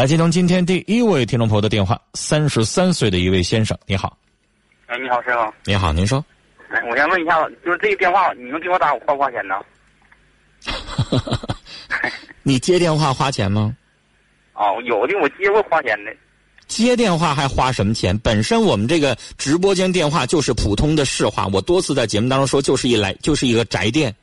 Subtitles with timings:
[0.00, 4.16] 来接通今天第一位听众朋友的电话，三十三岁的一位先生，你好。
[4.86, 5.52] 哎，你好，师傅。
[5.66, 6.24] 你好，您说。
[6.70, 9.56] 哎，我想问一下，就是这个电话，你们给我打，我花不花钱呢？
[12.42, 13.76] 你接电话花钱吗？
[14.54, 16.10] 哦，有的我接过花钱的。
[16.66, 18.18] 接电话还花什么钱？
[18.20, 24.16] 本身我们这个直播间电话就是普通的市话，我多次在节目当中说，就是一来就是一个宅电。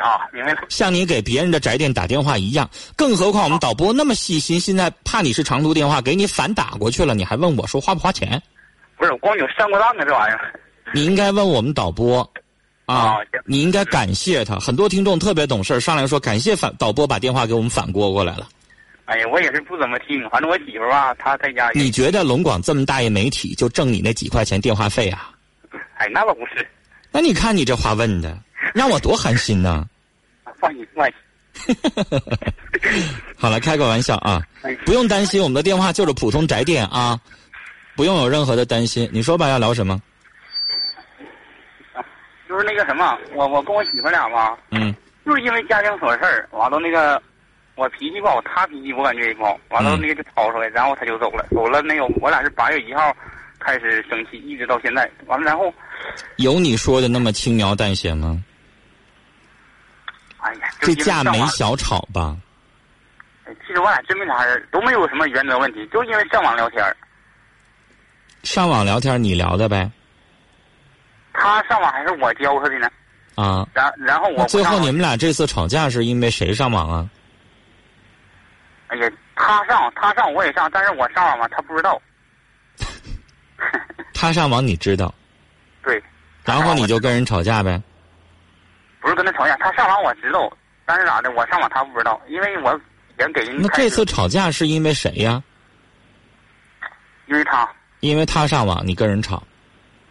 [0.00, 0.62] 啊，明白了。
[0.70, 8.40] 像你给别人的宅电打电话一样，更何况我们导播那么细心，现在怕你是长途电话，给你反打过去了，你还问我说花不花钱？
[8.96, 10.60] 不是，光有上过当的这玩意儿。
[10.92, 12.28] 你应该问我们导播，
[12.86, 14.58] 啊，你应该感谢他。
[14.58, 18.48] 很多听众特别懂事，上来说感谢反导播把电话给我们反拨过来了。
[19.04, 21.70] 哎呀，我也是不怎么听，反正我媳妇啊，她在家。
[21.74, 25.30] 你觉得龙广这么大一媒体就挣你那几块钱电话费啊？
[25.98, 26.66] 哎，那倒不是。
[27.10, 28.38] 那你看你这话问的，
[28.74, 29.70] 让我多寒心呢。
[29.72, 29.89] 放
[30.72, 31.14] 心，放心。
[33.36, 34.42] 好了，开个玩笑啊，
[34.84, 37.18] 不用担心，我们的电话就是普通宅电啊，
[37.96, 39.08] 不用有任何的担心。
[39.12, 40.00] 你说吧，要聊什么？
[42.48, 44.94] 就是那个什么，我我跟我媳妇俩吧，嗯，
[45.24, 47.22] 就是因为家庭琐事儿，完了那个。
[47.76, 52.06] 我脾气不好，他脾气我感觉也不好，完了那个就吵出来，然后他就走了，走了没有？
[52.20, 53.16] 我俩是八月一号
[53.58, 55.72] 开始生气，一直到现在，完了然后
[56.36, 58.38] 有你说的那么轻描淡写吗？
[60.50, 62.36] 哎呀，这架没小吵吧？
[63.66, 66.84] 其实我俩真没啥事都没有什么原则问题，就因为上网聊天
[68.42, 69.90] 上网聊天你聊的呗？
[71.32, 72.90] 他上网还是我教他的呢？
[73.36, 73.66] 啊。
[73.72, 77.08] 然然后我最后你们俩这次吵架是因为谁上网啊？
[78.88, 82.00] 哎呀，他上他上我也上，但是我上网嘛，他不知道。
[84.12, 85.14] 他上网你知道？
[85.84, 86.02] 对。
[86.44, 87.80] 然后你就跟人吵架呗？
[89.00, 90.50] 不是跟他吵架，他上网我知道，
[90.84, 91.30] 但是咋的？
[91.32, 92.78] 我上网他不知道，因为我
[93.16, 93.60] 人给人。
[93.60, 95.42] 那这次吵架是因为谁呀？
[97.26, 97.68] 因为他。
[98.00, 99.42] 因为他上网，你跟人吵。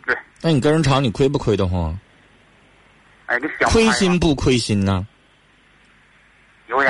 [0.06, 0.18] 对。
[0.42, 1.98] 那你跟人吵，你亏不亏得慌？
[3.28, 3.70] 哎，这小。
[3.70, 5.06] 亏心不亏心呢？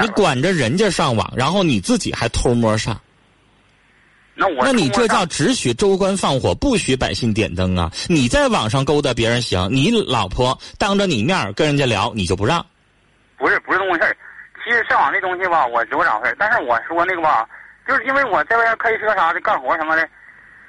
[0.01, 2.99] 你管着人家上网，然后你自己还偷摸上，
[4.39, 7.91] 那我那你这叫只许州官放火，不许百姓点灯啊！
[8.07, 12.65] 你在网上勾搭别人行，你老婆当着你面跟人家聊，你就不让？
[13.37, 14.17] 不是不是这么回事
[14.63, 17.45] 其实上网这东西吧，我知道咋回事但是我说那个吧，
[17.85, 20.07] 就是因为我在外边开车啥的，干活什么的，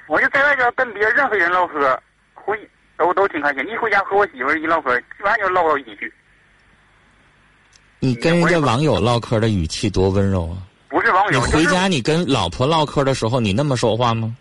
[0.07, 1.97] 我就在外边跟别人任何人唠嗑，
[2.33, 2.59] 回
[2.97, 3.65] 都都挺开心。
[3.69, 6.13] 一回家和我媳妇一唠嗑，基本上就唠到一起去。
[7.99, 10.59] 你跟人家网友唠嗑的语气多温柔啊！
[10.91, 14.35] 不是网友，你回家你跟老婆唠嗑的时候，你那么说话吗？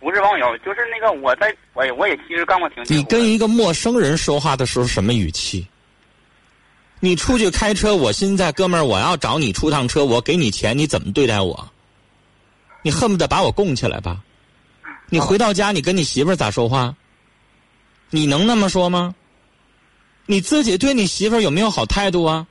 [0.00, 2.82] 不是网友，就是那个我在，我我也其实干过挺。
[2.88, 5.64] 你跟一个陌生人说话的时候什么语气？
[6.98, 11.68] 你出去开车，我现在哥们儿，我要找你出趟车，我给你钱，你怎么对待我？
[12.82, 14.20] 你恨不得把我供起来吧？
[15.08, 16.92] 你回到家，你跟你媳妇儿咋说话？
[18.10, 19.14] 你能那么说吗？
[20.26, 22.46] 你自己对你媳妇儿有没有好态度啊？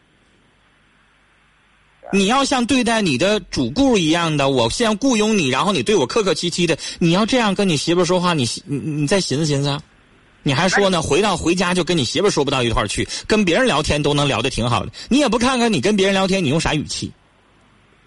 [2.13, 6.77] 你要像对待你的主顾一样的，我先雇佣你，然后你对我客客气气的。
[6.99, 9.77] 你要这样跟你媳妇说话，你你你再寻思寻思，
[10.43, 11.01] 你还说呢？
[11.01, 14.91] 回到回家就跟你媳妇说不到一块儿去，跟别人聊天都能聊得挺好的。
[15.09, 17.11] 你也不看看你跟别人聊天你用啥语气？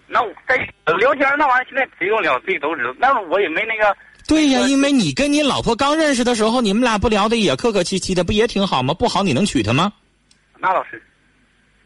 [0.07, 0.57] 那我在
[0.97, 2.93] 聊天那玩意儿现在谁用聊自己都知道。
[2.99, 3.95] 那我也没那个。
[4.27, 8.93] 对呀，因为你跟你老婆刚认识的时候，你们俩不聊的也客客气气的，不也挺好吗？
[8.93, 9.91] 不好你能娶她吗？
[10.59, 11.01] 那倒是。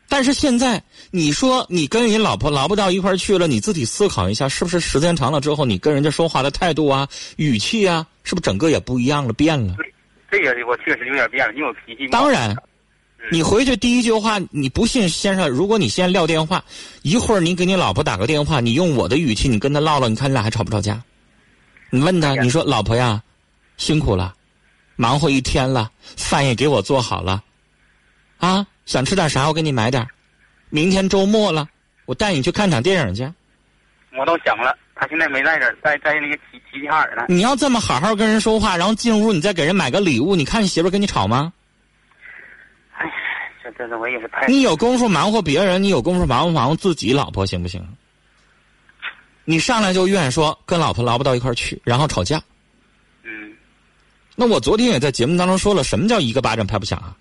[0.08, 7.08] 但是现在你说你跟你老婆聊不到一块去了，你自己思考一下，是不是时间长了之后，你跟人家说话的态度啊、
[7.38, 9.76] 语气啊，是不是整个也不一样了，变了？
[10.30, 12.08] 这个我确实有点变了，因为脾气。
[12.10, 12.56] 当然，
[13.32, 16.64] 你回去第一句话，你不信先生，如果你先撂电话，
[17.02, 21.02] 一会儿你给你老婆打个电话，你用我的语气，你跟他唠唠，你看你俩还吵不吵架？
[21.90, 23.24] 你问他，你说老婆呀，
[23.78, 24.36] 辛苦了，
[24.96, 27.44] 忙活一天了，饭也给我做好了，
[28.38, 28.68] 啊。
[28.85, 29.47] 想吃点啥？
[29.47, 30.07] 我给你买点。
[30.69, 31.68] 明天周末了，
[32.06, 33.23] 我带你去看场电影去。
[34.18, 37.26] 我都想了，他现在没在这儿，在在那个齐齐齐哈尔呢。
[37.28, 41.52] 你要这么好好跟人说话，然后进屋你再给人买个礼物，你看你媳妇跟你吵吗？
[42.97, 43.05] 哎，
[43.64, 44.47] 这真的我也是太……
[44.47, 47.85] 你有功夫忙活别人，你有功夫忙活忙活自己老婆行不行？
[49.43, 52.41] 你上来就怨说跟老婆聊不到一块儿去，然后吵架。
[53.23, 53.53] 嗯。
[54.35, 57.16] 那我昨天也在节目当中说了，什么叫一个巴掌拍不响啊？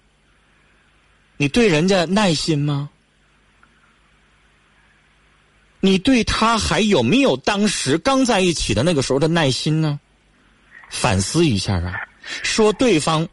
[1.36, 2.90] 你对人家耐心吗？
[5.80, 10.00] 你对他还有没有当时刚在一起的那个时候的耐心呢？
[10.88, 11.92] 反思一下啊！
[12.42, 13.28] 说对方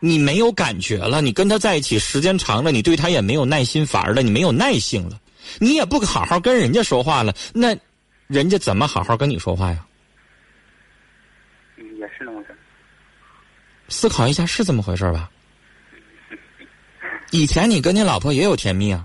[0.00, 5.18] 你没有感觉了，你跟他在一起时间长了，你对他也没有耐心，反而了，你没有耐性了，
[5.58, 7.74] 你也不好好跟人家说话了，那
[8.26, 9.86] 人家怎么好好跟你说话呀？
[11.78, 12.56] 嗯，也是那么回事。
[13.88, 15.30] 思考一下，是这么回事吧？
[17.34, 19.04] 以前你跟你老婆也有甜蜜啊，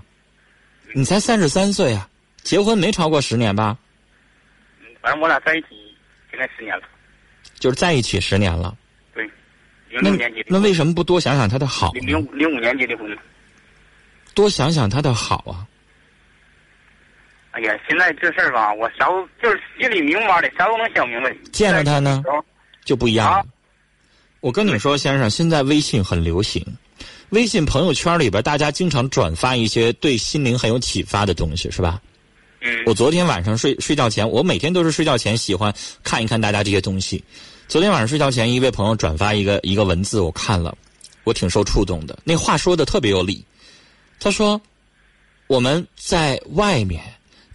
[0.94, 2.08] 你才三十三岁啊，
[2.44, 3.76] 结婚没超过十年吧？
[4.78, 5.66] 嗯，反正我俩在一起
[6.30, 6.84] 现在十年了。
[7.58, 8.76] 就是在一起十年了。
[9.12, 9.28] 对，
[9.88, 10.46] 零年结的。
[10.48, 12.28] 那为什么不多想想他的好零呢？
[12.32, 13.18] 零零五年结的婚。
[14.32, 15.66] 多想想他的好啊！
[17.50, 21.34] 哎呀，现在这事儿吧，我啥都就是心里明白的，啥都能想明白。
[21.50, 22.22] 见了他呢
[22.84, 23.44] 就不一样了啊。
[24.38, 26.64] 我跟你说，先生，现在微信很流行，
[27.30, 32.00] 微信朋友圈里边大家经常转发一些对心灵很有启发的东西，是吧？
[32.60, 35.72] 嗯，我昨天晚上睡睡觉前，我每天都是睡觉前喜欢
[36.02, 37.22] 看一看大家这些东西。
[37.68, 40.76] 昨天晚上睡觉前，一位朋友转发一个一个文字，我看了，
[41.24, 42.18] 我挺受触动的。
[42.24, 43.44] 那话说的特别有理。
[44.18, 44.60] 他说
[45.46, 47.00] ：“我们在外面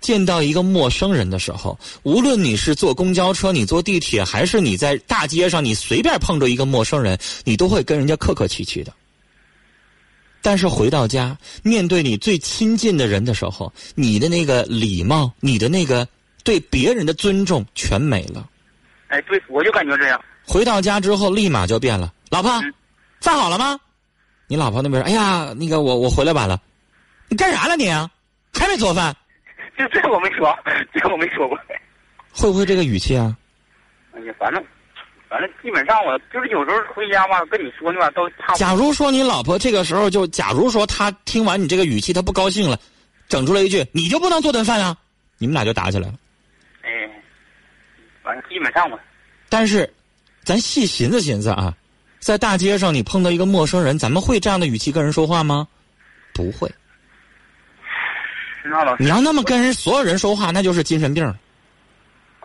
[0.02, 8.92] 见到一个陌生人的时候，无论你是坐公交车、你坐地铁，还是你在大街上，你随便碰着一个陌生人，你都会跟人家客客气气的。
[10.46, 16.08] 但是回到家，面对你最亲近的人的时候，你的那个礼貌，你的那个
[16.44, 18.48] 对别人的尊重全没了。
[19.08, 20.24] 哎，对，我就感觉这样。
[20.46, 22.14] 回到家之后，立马就变了。
[22.30, 22.72] 老婆嗯，
[23.22, 23.80] 饭好了吗？
[24.46, 26.62] 你老婆那边说，哎呀，那个我我回来晚了，
[27.28, 28.08] 你干啥了你啊？
[28.54, 29.16] 还没做饭？
[29.76, 30.56] 这这我没说，
[30.94, 31.58] 这我没说过。
[32.32, 33.36] 会不会这个语气啊？
[34.16, 34.64] 哎呀，反正
[35.28, 38.30] 反正基本上我就是有时候回家吧，跟你说的吧都。
[38.56, 42.80] 假如说你老婆这个时候就，假如说她听完你这个语气，她不高兴了，
[43.28, 44.96] 整出来一句：“你就不能做顿饭啊？”
[45.38, 46.14] 你们俩就打起来了。
[46.84, 46.90] 哎，
[48.24, 48.98] 反正基本上吧。
[49.50, 49.92] 但是，
[50.44, 51.74] 咱细寻思寻思啊，
[52.20, 55.68] 在大街上你碰到一个陌生人，咱们会这样的语气跟人说话吗？
[56.34, 56.72] 不会。
[58.64, 61.38] 那老师你，要那么跟人所有人说话，那就是精神病了，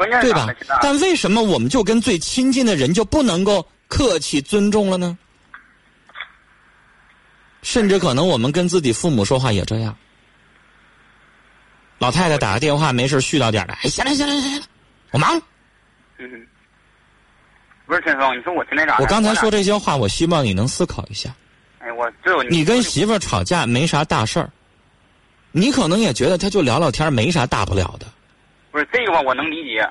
[0.00, 0.46] 关键是对吧？
[0.80, 5.18] 但为什么我们就跟最亲近的人就不能够客气尊重了呢？
[7.60, 9.94] 甚至可能我们跟自己父母说话也这样。
[11.98, 14.66] 老太太打个电话没事絮叨点的，哎，行了行了行了，
[15.10, 15.38] 我忙。
[16.16, 16.46] 嗯，
[17.84, 18.96] 不是陈峰，你说我现在咋？
[19.00, 21.28] 我刚才说这，些话，我希望你能思考一下。
[21.78, 24.50] 哎，我只有你跟媳妇儿吵架没啥大事儿，
[25.52, 28.06] 你可能也觉得他就聊聊天没啥大不了的，
[28.70, 29.88] 不是这个吧，我能理解。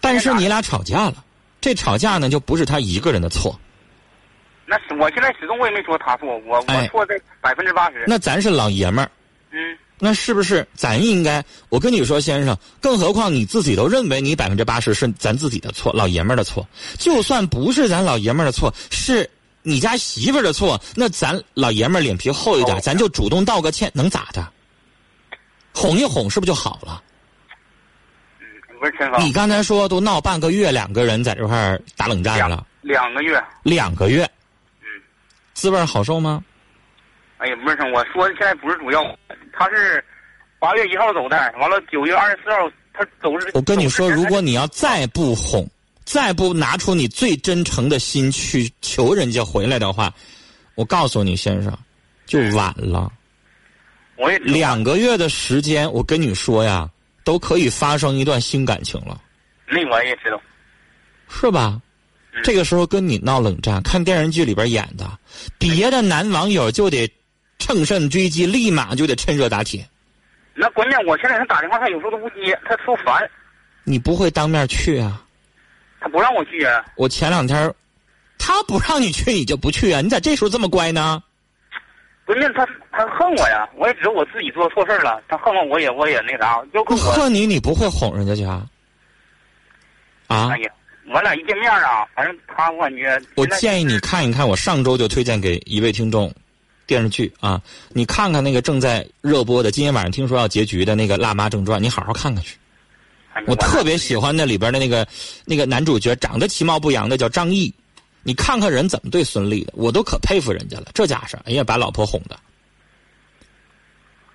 [0.00, 1.24] 但是你俩吵架了，
[1.60, 3.58] 这吵架呢就不是他一个人的错，
[4.66, 8.04] 那是我现在始终我也没说他错，我我哎错在百分之八十。
[8.06, 9.10] 那咱是老爷们儿，
[9.50, 11.44] 嗯，那是不是咱应该？
[11.68, 16.66] 我跟你说，先生，更何况你自己都认为你百分之八十是咱自己的错，老爷们儿的错。
[16.98, 19.28] 就算不是咱老爷们儿的错，是
[19.62, 24.46] 你家媳妇儿的错，那咱老爷们儿脸皮厚一点，哦咱就主动道个歉，能咋的？
[25.74, 27.02] 哄一哄，是不是就好了？
[28.78, 33.42] 不是陈峰，你刚才说都闹半个月，两个人在这块儿打冷战了，两个月。
[33.62, 34.22] 两个月，
[34.80, 34.86] 嗯，
[35.54, 36.42] 滋味儿好受吗？
[37.38, 39.04] 哎呀，不是，我说的现在不是主要，
[39.52, 40.04] 他是
[40.58, 43.50] 八月一号走的，完了九月二十四号他走日。
[43.54, 45.68] 我跟你说，如果你要再不哄，
[46.04, 50.12] 再不拿出你最真诚的心去求人家回来的话，
[50.74, 51.76] 我告诉你，先生，
[52.26, 53.12] 就晚了。
[54.16, 56.90] 我也两个月的时间，我跟你说呀，
[57.28, 59.20] 都可以发生一段新感情了，
[59.66, 60.40] 另外也知道，
[61.28, 61.78] 是吧？
[62.32, 65.06] 嗯这个时候跟你闹冷战，看电视剧里边演的，
[65.58, 67.06] 别的男网友就得
[67.58, 69.86] 乘胜追击，立马就得趁热打铁。
[70.54, 73.28] 那关键我现在他打电话，他有时候都不接，他说烦，
[73.84, 75.22] 你不会当面去啊？
[76.00, 76.82] 他不让我去啊。
[76.96, 77.74] 我前两天，
[78.38, 80.00] 他不让你去，你就不去啊？
[80.00, 81.22] 你咋这时候这么乖呢？
[82.28, 88.66] 关键他他恨我呀，我也知道我自己做错事儿了，他恨我，我也我也那啥，就跟我，恨你，你不会哄人家去啊？
[90.26, 90.58] 啊哎！
[90.58, 90.70] 呀，
[91.10, 96.30] 我俩一见面啊，反正他我感觉，我建议你看一看，我上周就推荐给一位听众
[96.86, 97.58] 电视剧啊，
[97.94, 102.58] 你看看那个正在热播的，今天晚上听说要结局的那个《辣妈正传》，你好好看看去。
[103.46, 105.08] 我特别喜欢那里边的那个
[105.46, 107.72] 那个男主角，长得其貌不扬的，叫张译。
[108.22, 110.86] 你看看人怎么对孙俪的，我都可佩服人家了。
[110.92, 112.38] 这家伙，哎呀，把老婆哄的。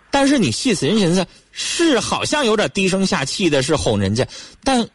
[0.10, 4.26] 但是你细寻寻思，是好像有点低声下气的，是哄人家，
[4.64, 4.88] 但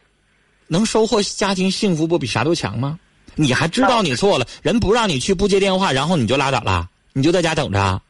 [0.67, 2.99] 能收获家庭幸福，不比啥都强吗？
[3.35, 8.01] 你还知道你错了，人不让你去，不接电话，然后你就拉倒了，你就在家等着啊。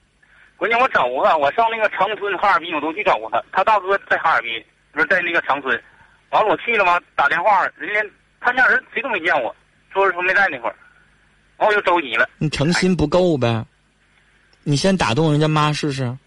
[0.57, 3.41] 关键我找过他，我上那个长春、哈尔滨，我都去找过他。
[3.51, 4.51] 他大哥在哈尔滨，
[4.91, 5.79] 不是在那个长春。
[6.31, 9.55] 完了我去了嘛，打电话，人家他家人谁都没见我，
[9.91, 10.75] 说是说没在那块儿。
[11.57, 13.65] 完我就着急了，你诚心不够呗？
[14.63, 16.17] 你先打动人家妈试试。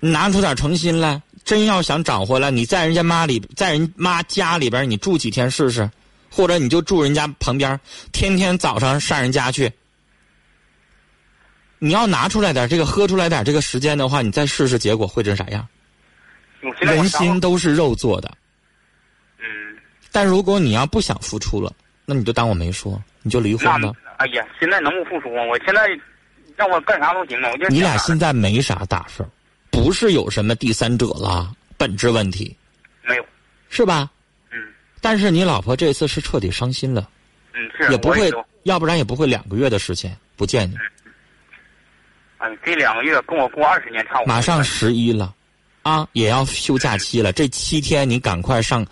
[0.00, 5.90] 你拿出点诚心来，真要想找回来，你在人家妈里，在人妈家里边，你住几天试试，
[6.30, 7.80] 或者你就住人家旁边，
[8.12, 9.72] 天天早上上人家去。
[11.78, 15.66] 你要拿出来点这个，喝出来点这个时间的话，你再试试，结果会成啥样？
[16.80, 18.30] 人心都是肉做的。
[20.14, 20.16] 嗯。
[20.16, 21.72] 但如果你要不想付出了，
[22.06, 23.92] 那你就当我没说，你就离婚吧。
[24.18, 25.42] 哎呀，现在能不付出吗？
[25.42, 25.88] 我现在
[26.56, 27.50] 让我干啥都行啊！
[27.52, 29.28] 我就你俩现在没啥大事儿，
[29.70, 32.56] 不是有什么第三者了，本质问题
[33.02, 33.26] 没有，
[33.68, 34.08] 是吧？
[34.52, 34.58] 嗯。
[35.00, 37.08] 但是你老婆这次是彻底伤心了。
[37.52, 37.90] 嗯，是。
[37.90, 38.30] 也不会，
[38.62, 40.76] 要不然也不会两个月的时间不见你。
[40.76, 40.80] 嗯
[42.62, 44.26] 这两个月跟我过二十年差不多。
[44.26, 45.34] 马上十一了，
[45.82, 47.32] 啊，也要休假期了。
[47.32, 48.86] 这七天你赶快上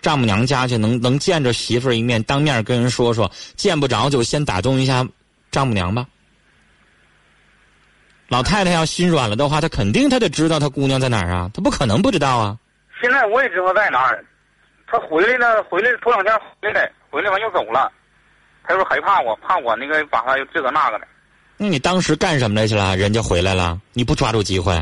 [0.00, 3.30] 丈母娘家去，能能见着媳妇儿一面，当面跟人说说。
[3.56, 5.06] 见不着就先打动一下
[5.50, 6.06] 丈母娘吧。
[8.28, 12.58] 老太太要心软了的话，她肯定她得知道她姑娘在哪儿啊，她不可能不知道啊。
[13.00, 14.24] 现在我也知道在哪儿，
[14.86, 17.90] 她回来了，回来头两天回来，回来完又走了。
[18.64, 21.06] 她说害怕我，怕我那个把她又这个那个的。
[21.56, 22.96] 那你当时干什么来去了？
[22.96, 24.72] 人家回来了，你不抓住机会？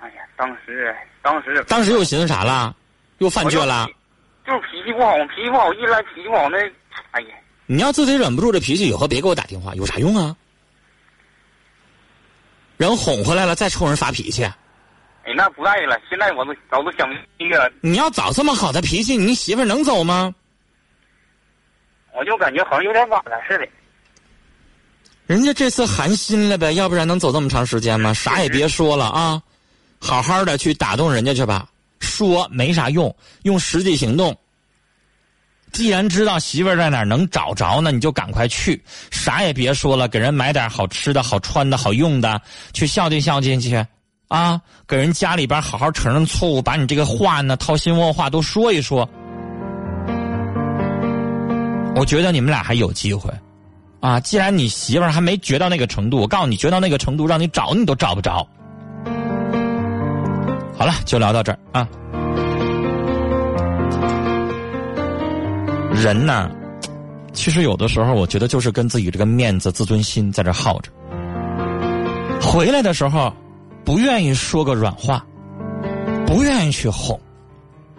[0.00, 2.74] 哎呀，当时，当时，当时又寻思啥了？
[3.18, 3.88] 又犯倔了？
[4.46, 6.58] 就是脾气不好，脾气不好，一来脾气不好，那，
[7.10, 7.28] 哎呀！
[7.66, 10.36] 你要自己忍不住这脾气，以后别给我打电话，有啥用啊？
[12.76, 14.44] 人哄回来了，再冲人发脾气？
[14.44, 15.98] 哎，那不在意了。
[16.08, 17.08] 现在我都早都想
[17.38, 17.72] 那个。
[17.80, 20.32] 你要早这么好的脾气，你媳妇能走吗？
[22.12, 23.66] 我就感觉好像有点晚了似的。
[25.26, 28.14] 人家这次寒心了呗，要不然能走这么长时间吗？
[28.14, 29.42] 啥也别说了啊，
[29.98, 31.68] 好好的去打动人家去吧。
[32.00, 34.36] 说没啥用，用实际行动。
[35.72, 42.40] 既然知道媳妇在哪儿能找着呢，你就赶快去，啥也别说了，给人买点好吃的、好穿的、好用的，
[42.72, 43.84] 去孝敬孝敬去，
[44.28, 49.08] 啊，给人家里边好好承认错误，把你这个话呢、掏心窝话都说一说。
[51.94, 53.30] 我觉得你们俩还有机会。
[53.98, 54.20] 啊！
[54.20, 58.46] 既然你媳妇还没绝到那个程度，我告诉你，绝到那个程度，让你找你都找不着。
[60.76, 61.88] 好了，就聊到这儿啊。
[65.94, 66.50] 人呐，
[67.32, 70.90] 其实有的时候，我觉得就是跟自己这个面子、自尊心在这耗着。
[72.40, 73.32] 回来的时候，
[73.84, 75.24] 不愿意说个软话，
[76.26, 77.18] 不愿意去哄，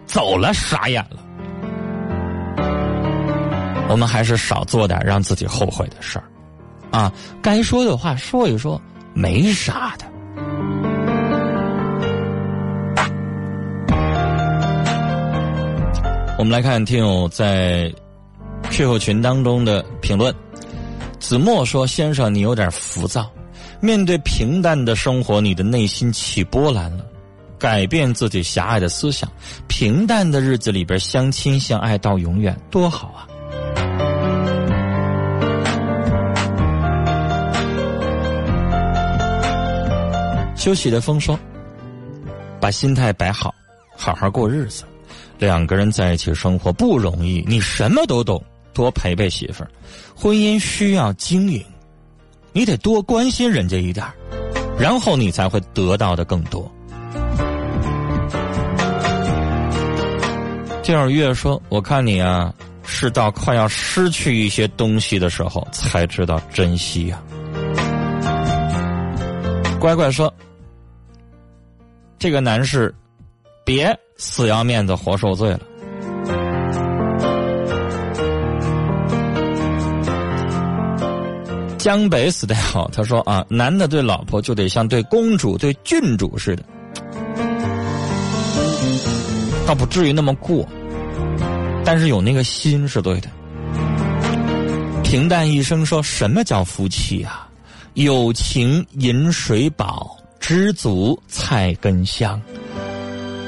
[0.05, 1.17] 走了傻眼了。
[3.89, 6.25] 我们还是少做点让自己后悔的事儿，
[6.91, 8.79] 啊，该说的话说一说，
[9.13, 10.05] 没啥的。
[16.37, 17.91] 我们来看听友在
[18.69, 20.31] QQ 群当中的评论，
[21.19, 23.27] 子墨说：“先生，你有点浮躁，
[23.81, 27.03] 面对平淡的生活，你的内心起波澜了，
[27.57, 29.27] 改变自己狭隘的思想，
[29.67, 33.25] 平淡的日子里边相亲相爱到永远，多好啊！”
[40.55, 41.39] 休息的风霜，
[42.61, 43.55] 把心态摆好，
[43.97, 44.83] 好好过日子。
[45.39, 49.69] 两个人在一起生活不容易，你什么都懂，多陪陪媳妇儿。
[50.15, 51.63] 婚姻需要经营，
[52.53, 54.05] 你得多关心人家一点
[54.79, 56.71] 然后你才会得到的更多。
[60.81, 62.53] 金尔月说：“我看你啊，
[62.83, 67.21] 是到快要失去一些东西的时候，才知道珍惜呀。”
[69.79, 70.33] 乖乖说。
[72.19, 72.91] 这个男士，
[73.63, 75.59] 别死要面子活受罪了。
[81.77, 86.63] 江北死的好，他说啊，男的对老婆就得像对公主、对郡主似的，
[89.65, 90.67] 倒不至于那么过，
[91.85, 93.29] 但是有那个心是对的。
[95.03, 97.47] 平淡一生，说什么叫夫妻啊？
[97.93, 100.17] 有情饮水饱。
[100.39, 102.39] 知足菜根香，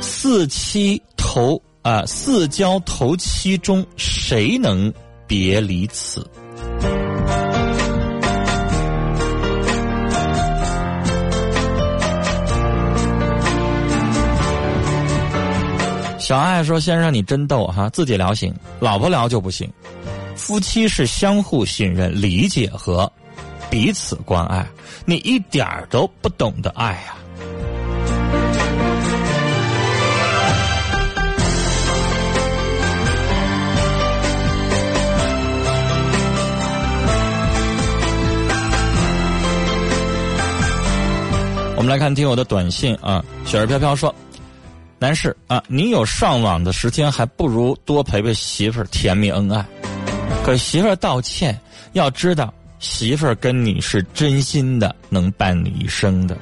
[0.01, 4.91] 四妻头啊，四交头七中，谁能
[5.27, 6.25] 别离此？
[16.17, 19.67] 小爱说：“先生，你真逗哈，自己聊行，老婆聊就不行。
[20.35, 23.11] 夫妻是相互信任、理解和。”
[23.69, 24.67] 彼此关爱，
[25.05, 27.15] 你一点儿都不懂得爱呀！
[41.89, 44.13] 来看听友的短信啊，雪儿飘飘说
[44.99, 49.65] ：“男士啊，你有上网的时间，还不如多陪陪媳妇儿，甜蜜恩爱。
[50.45, 51.59] 给媳妇儿道歉，
[51.93, 56.37] 要知道媳妇儿跟你是真心的，能伴你一生的。”